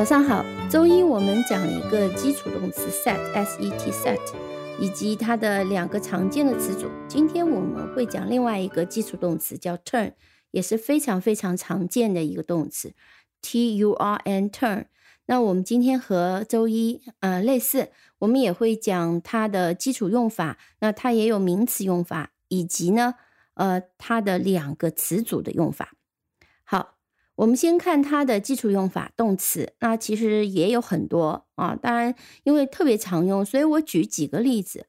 [0.00, 4.18] 早上好，周一我们讲一个基础动词 set，s e t set，
[4.80, 6.88] 以及它的两个常见的词组。
[7.06, 10.14] 今天我们会讲另外一个基础动词叫 turn，
[10.52, 12.94] 也是非常非常常见的一个动词
[13.42, 14.86] t u r n turn。
[15.26, 17.90] 那我们今天和周一呃类似，
[18.20, 23.16] 我们也会讲它的基础用法，那它也有名词用法，以及呢
[23.52, 25.92] 呃它的两个词组的用法。
[27.40, 29.72] 我们先看它的基础用法，动词。
[29.80, 34.86] 那其实也有很多啊，当然因为特别常用，所以我举几个例子。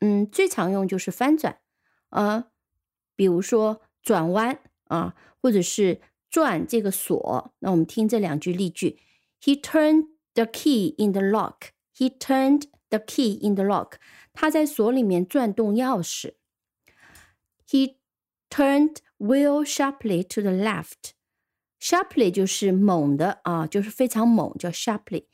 [0.00, 1.58] 嗯，最常用就是翻转，
[2.10, 2.46] 呃，
[3.14, 4.58] 比如说转弯
[4.88, 7.52] 啊，或者是转这个锁。
[7.60, 8.98] 那我们听这两句例句
[9.40, 11.68] ：He turned the key in the lock.
[11.96, 13.92] He turned the key in the lock.
[14.32, 16.34] 他在锁里面转动钥匙。
[17.68, 17.94] He
[18.50, 21.12] turned wheel sharply to the left.
[21.84, 25.26] Sharply 就是猛的啊，就是非常猛，叫 sharply。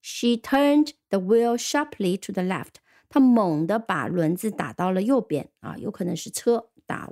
[0.00, 2.74] She turned the wheel sharply to the left。
[3.08, 7.10] 她猛地把轮子打到了右边啊，有可能是车打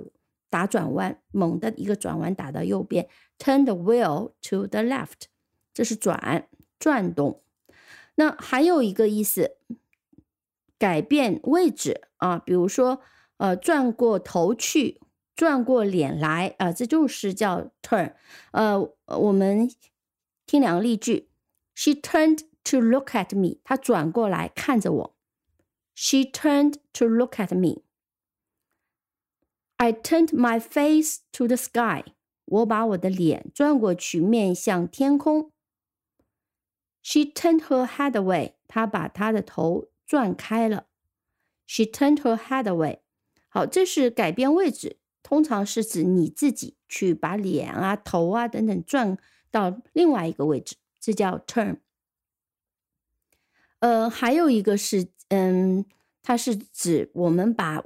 [0.49, 3.09] 打转弯，猛的一个转弯打到右边。
[3.37, 5.25] Turn the wheel to the left，
[5.73, 6.47] 这是转
[6.79, 7.43] 转动。
[8.15, 9.57] 那还有一个意思，
[10.79, 13.01] 改变位置啊，比如说
[13.35, 15.01] 呃，转过头去。
[15.36, 18.14] 转过脸来啊，这就是叫 turn。
[18.52, 19.68] 呃，我们
[20.46, 21.30] 听两个例句：
[21.74, 23.60] She turned to look at me。
[23.64, 25.16] 她转过来看着我。
[25.94, 32.04] She turned to look at me。I turned my face to the sky。
[32.44, 35.50] 我把我的脸转过去，面向天空。
[37.02, 38.54] She turned her head away。
[38.68, 40.86] 她把她的头转开了。
[41.66, 43.00] She turned her head away。
[43.48, 44.98] 好，这是改变位置。
[45.23, 49.17] 通常是指你自己去把脸啊、头啊等等转
[49.51, 51.77] 到另外一个位置，这叫 turn。
[53.79, 55.85] 呃，还有一个是，嗯，
[56.23, 57.83] 它是指我们把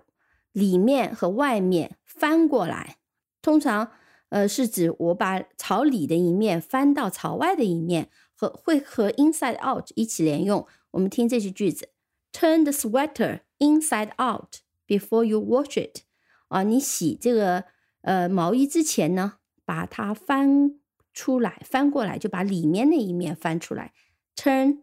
[0.52, 2.98] 里面和外面翻过来。
[3.42, 3.92] 通常，
[4.30, 10.66] 呃，是指我把朝里的一面翻到朝外的一面，和会和 inside out 一起连用。
[10.92, 11.90] 我们听这句句子
[12.32, 16.04] ：Turn the sweater inside out before you wash it。
[16.52, 17.64] 啊，你洗这个
[18.02, 20.78] 呃毛衣之前呢，把它翻
[21.14, 23.94] 出来，翻过来就把里面那一面翻出来。
[24.36, 24.82] Turn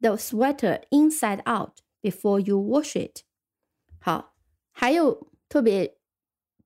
[0.00, 3.24] the sweater inside out before you wash it。
[4.00, 4.34] 好，
[4.70, 5.98] 还有特别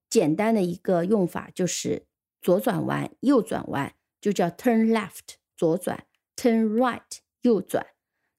[0.08, 2.06] 简单的一个用法就是
[2.40, 6.06] 左转弯、右转弯，就叫 turn left 左转
[6.36, 7.84] ，turn right 右转。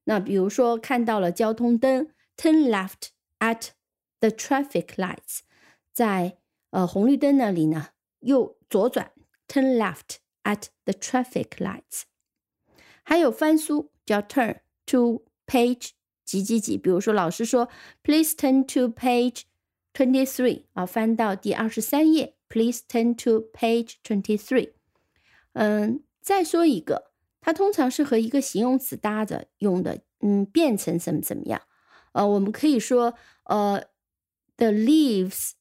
[0.05, 2.07] 那比如说看到了交通灯
[2.37, 3.09] ，turn left
[3.39, 3.71] at
[4.21, 5.41] the traffic lights。
[5.97, 6.37] 在
[6.69, 7.87] 呃红绿灯那里呢，
[8.19, 9.13] 右左转
[9.47, 12.03] ，turn left at the traffic lights。
[13.01, 15.93] 还有翻书叫 turn to page
[16.23, 17.67] 几几几，比如说老师说
[18.03, 19.45] ，please turn to page
[19.91, 24.73] twenty three 啊，翻到第二十三页，please turn to page twenty three。
[25.53, 31.59] 嗯，再说一个，它通常是和一个形容词搭着用的，嗯，变成怎么怎么样？
[32.11, 33.15] 呃，我们可以说，
[33.45, 33.83] 呃
[34.57, 35.53] ，the leaves。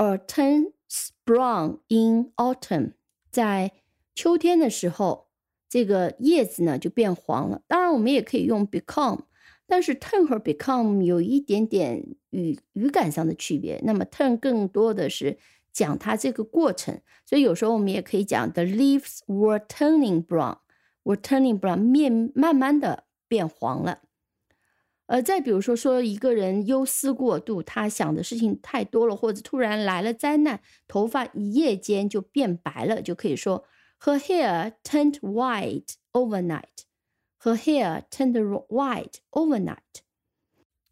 [0.00, 0.72] Or turns
[1.26, 2.94] brown in autumn，
[3.30, 3.70] 在
[4.14, 5.28] 秋天的时候，
[5.68, 7.60] 这个叶子呢就变黄了。
[7.68, 9.20] 当然，我们也可以用 become，
[9.66, 13.78] 但是 turn 和 become 有一点点语语感上的区别。
[13.84, 15.36] 那么 turn 更多的是
[15.70, 24.00] 讲它这个过程，所以有时候我们也可以讲 the leaves were turning brown，were turning brown，面慢慢的变黄了。
[25.10, 33.64] 呃，再比如说，说一个人忧思过度，他想的事情太多了，或者突然来了灾难，头发一夜间就变白了，就可以说
[34.02, 36.84] Her hair turned white overnight.
[37.40, 40.04] Her hair turned white overnight.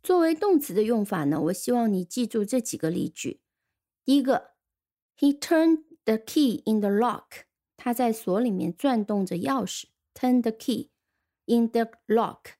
[0.02, 3.40] 作为动词的用法呢，我希望你记住这几个例句。
[4.04, 4.50] 第一个
[5.16, 7.44] ，He turned the key in the lock.
[7.76, 9.84] 他在锁里面转动着钥匙。
[10.12, 10.90] Turn the key
[11.44, 12.54] in the lock.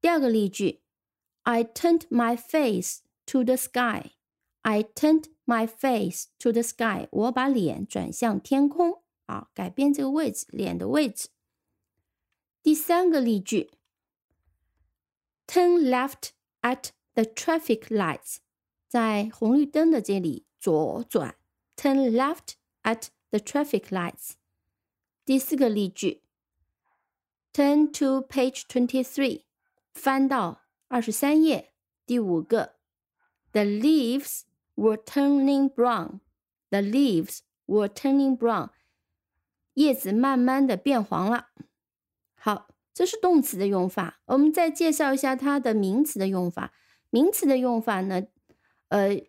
[0.00, 0.82] 第二个例句。
[1.45, 4.11] I turned my face to the sky.
[4.61, 7.07] I turned my face to the sky.
[7.11, 11.29] 我把脸转向天空啊，改变这个位置，脸的位置。
[12.61, 13.71] 第三个例句，
[15.47, 16.29] Turn left
[16.61, 18.37] at the traffic lights.
[18.87, 21.35] 在红绿灯的这里左转。
[21.75, 24.33] Turn left at the traffic lights.
[25.25, 26.21] 第四个例句，
[27.51, 29.45] Turn to page twenty-three.
[29.93, 31.72] 翻到 二十三页，
[32.06, 32.76] 第五个
[33.50, 34.42] ，The leaves
[34.76, 36.20] were turning brown.
[36.70, 38.70] The leaves were turning brown.
[39.74, 41.48] 叶子慢慢的变黄了。
[42.34, 44.20] 好，这是动词的用法。
[44.26, 46.72] 我们再介绍一下它的名词的用法。
[47.10, 48.22] 名词的用法呢，
[48.88, 49.20] 呃，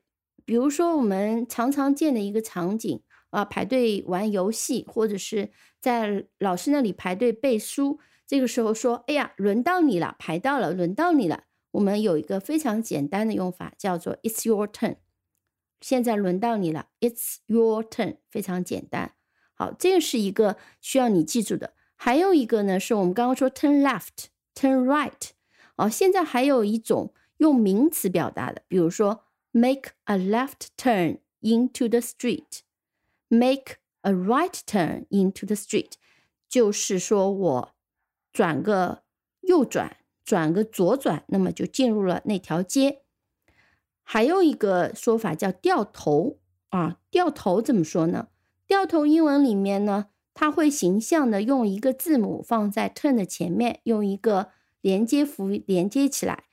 [0.46, 3.02] 比如说我们常常见的一个场景
[3.32, 8.00] 啊，排队玩游戏，或者是在老师那里排队背书。
[8.28, 14.98] 这个时候说：“哎呀，轮到你了，排到了，轮到你了。”我们有一个非常简单的用法，叫做 "It's your turn"。
[15.82, 19.14] 现在轮到你了，"It's your turn"，非常简单。
[19.54, 21.74] 好，这是一个需要你记住的。
[21.96, 25.32] 还有一个呢，是我们刚刚说 "turn left"，"turn right"。
[25.76, 35.94] 哦，现在还有一种用名词表达的，比如说 "make a left turn into the street"，"make a right turn into the street"，
[36.48, 37.74] 就是说我。
[38.34, 39.04] 转个
[39.42, 39.98] 右转，
[40.28, 43.00] 转个左转，那么就进入了那条街。
[44.04, 48.28] 还有一个说法叫掉头啊，掉头怎么说呢？
[48.68, 54.50] 掉头英文里面呢，它会形象的用一个字母放在 turn 的前面，用一个
[54.82, 56.44] 连接符连接起来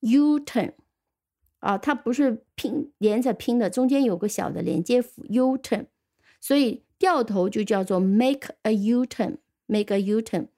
[0.00, 0.74] ，U turn
[1.60, 5.86] 啊，它不是拼连着拼的，中间有个小的连接符 U turn，
[6.42, 10.48] 所以掉头就叫做 make a U turn，make a U turn。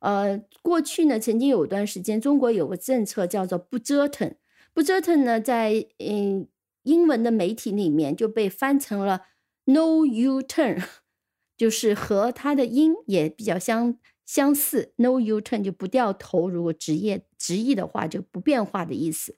[0.00, 4.34] 呃，过去呢，曾经有一段时间，中国有个政策叫做“不折腾”。
[4.74, 6.48] 不折腾呢，在嗯
[6.82, 9.22] 英文的媒体里面就被翻成了
[9.64, 10.82] “no U turn”，
[11.56, 14.94] 就是和它的音也比较相相似。
[14.96, 19.36] “no U turn” 就不掉头，如果直译直译的话，就不变化的意思。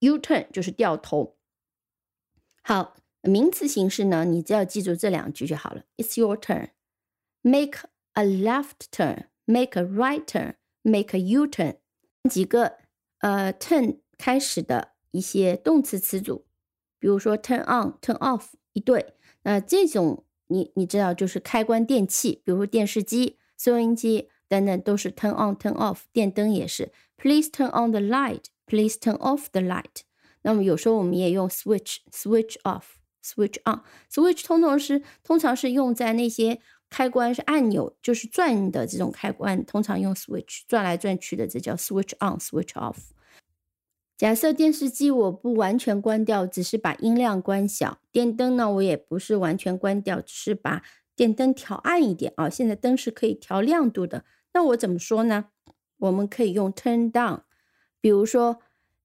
[0.00, 1.36] “U turn” 就是掉头。
[2.62, 5.82] 好，名词形式呢，你只要记住这两句就好了。
[5.98, 6.70] It's your turn.
[7.42, 7.80] Make
[8.14, 9.26] a left turn.
[9.48, 11.76] Make a right turn, make a U turn，
[12.28, 12.78] 几个
[13.20, 16.44] 呃 turn 开始的一些动词词组，
[16.98, 19.14] 比如说 turn on, turn off 一对，
[19.44, 26.90] 那这种你你知道就是开关电器，比如说电视机、收音机等等都是 turn on, turn off，电灯也是。
[27.16, 30.02] Please turn on the light, please turn off the light。
[30.42, 33.82] 那么有时候我们也用 switch, switch off, switch on。
[34.12, 36.60] switch 通常是通常是用在那些。
[36.88, 42.96] 开关是按钮，就是转的这种开关，通常用 switch 转来转去的，这叫 switch on，switch off。
[44.16, 50.82] 假设电视机我不完全关掉，只是把音量关小；电灯呢，我也不是完全关掉，只是把
[51.14, 52.48] 电灯调暗一点啊。
[52.48, 54.24] 现在灯是可以调亮度的，
[54.54, 55.46] 那我怎么说呢？
[55.98, 57.40] 我们可以用 turn down，
[58.00, 58.60] 比如说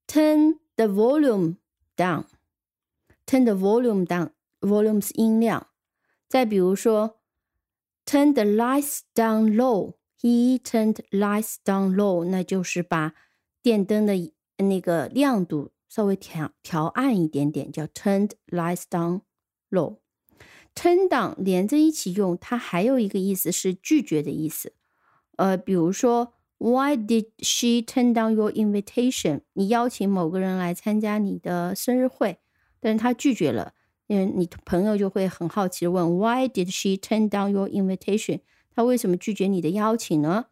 [0.07, 1.55] turn the volume
[1.97, 5.67] down，turn the volume down，volume 是音量。
[6.29, 7.17] 再比如说。
[8.11, 9.93] Turn the lights down low.
[10.21, 12.25] He turned lights down low.
[12.25, 13.13] 那就是把
[13.63, 19.21] 电灯的那个亮度稍微调调暗一点点，叫 turned lights down
[19.69, 19.99] low。
[20.75, 24.73] Turn down 连着一起用，它还有一个意思是拒绝的意思。
[25.37, 29.43] 呃，比如说，Why did she turn down your invitation？
[29.53, 32.39] 你邀请某个人来参加你的生日会，
[32.81, 33.73] 但是他拒绝了。
[34.13, 38.41] 嗯，你朋友就会很好奇问，Why did she turn down your invitation？
[38.75, 40.47] 他为什么拒绝你的邀请呢？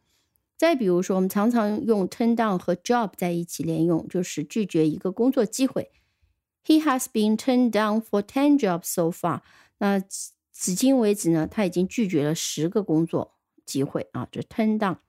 [0.55, 5.91] 再比如说，我们常常用 turn down 和 job 在一起连用，就是拒绝一个工作机会。
[6.65, 9.41] He has been turned down for ten jobs so far。
[9.79, 13.33] 那至今为止呢，他已经拒绝了十个工作
[13.65, 14.99] 机会啊，就 turn down。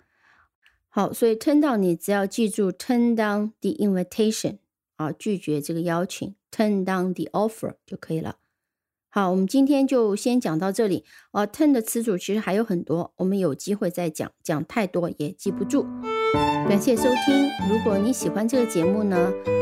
[0.88, 4.58] 好，所以 turn down 你只要记住 turn down the invitation
[4.96, 8.38] 啊，拒绝这个邀请，turn down the offer 就可以了。
[9.12, 11.04] 好，我们今天就先讲到这里。
[11.32, 15.84] 呃，turn 的词组其实还有很多，我们有机会再讲，讲太多也记不住。
[16.68, 19.16] 感谢收听，如果你喜欢这个节目呢，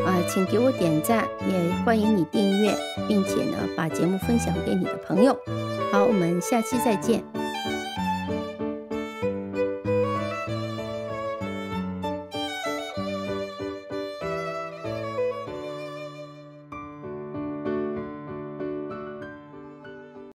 [0.04, 2.76] 啊，请给我点赞，也欢迎你订阅，
[3.08, 5.34] 并且呢，把节目分享给你的朋友。
[5.90, 7.37] 好，我们下期再见。